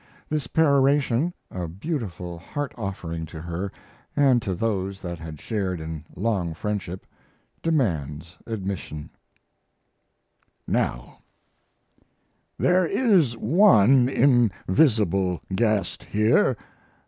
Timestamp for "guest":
15.55-16.01